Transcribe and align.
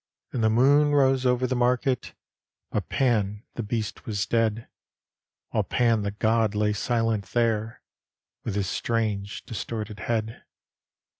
And 0.33 0.43
the 0.43 0.49
moon 0.49 0.93
rose 0.95 1.27
over 1.27 1.45
the 1.45 1.55
market, 1.55 2.13
But 2.71 2.89
Pan 2.89 3.43
the 3.53 3.61
beast 3.61 4.07
was 4.07 4.25
dead; 4.25 4.67
While 5.49 5.61
Pan 5.61 6.01
the 6.01 6.09
god 6.09 6.55
lay 6.55 6.73
silent 6.73 7.25
there, 7.33 7.83
With 8.43 8.55
his 8.55 8.67
strange, 8.67 9.45
distorted 9.45 9.99
head. 9.99 10.41